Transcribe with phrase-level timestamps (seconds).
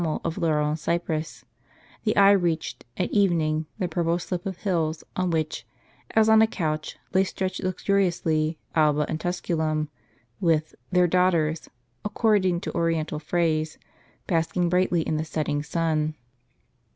[0.01, 0.77] ^^^^ grccu cuamcl of laurcl and
[1.19, 1.43] cyprcss,
[2.05, 5.63] the eye reached, at evening, the purple slope of hills on which,
[6.15, 9.89] as on a couch, lay stretched luxuriously Alba and Tus culum,
[10.39, 11.69] with "their daughters,"
[12.03, 13.83] according to oriental phrase, w
[14.25, 16.15] basking brightly in the setting sun.